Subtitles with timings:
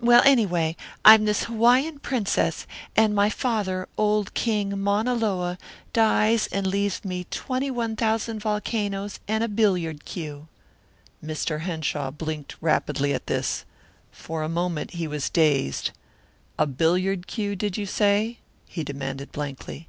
[0.00, 0.74] Well, anyway,
[1.04, 5.56] I'm this Hawaiian princess, and my father, old King Mauna Loa,
[5.92, 10.48] dies and leaves me twenty one thousand volcanoes and a billiard cue"
[11.24, 11.60] Mr.
[11.60, 13.64] Henshaw blinked rapidly at this.
[14.10, 15.92] For a moment he was dazed.
[16.58, 19.88] "A billiard cue, did you say?" he demanded blankly.